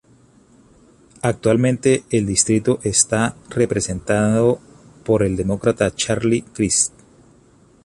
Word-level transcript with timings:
Actualmente 1.21 2.05
el 2.09 2.25
distrito 2.25 2.79
está 2.81 3.35
representado 3.49 4.59
por 5.05 5.21
el 5.21 5.35
Demócrata 5.35 5.93
Charlie 5.95 6.41
Crist. 6.41 6.91